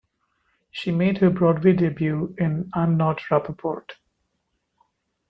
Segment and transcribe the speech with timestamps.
[0.71, 3.91] She made her Broadway debut in "I'm Not Rappaport".